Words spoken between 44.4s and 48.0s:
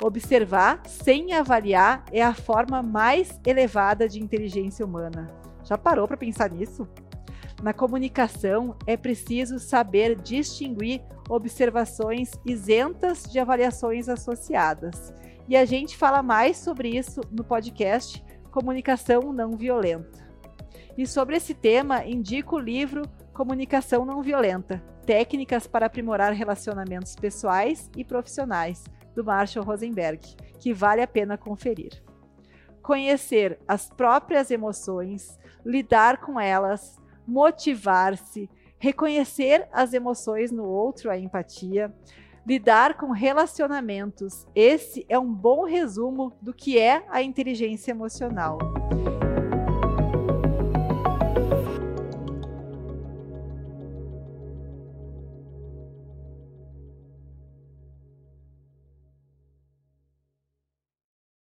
Esse é um bom resumo do que é a inteligência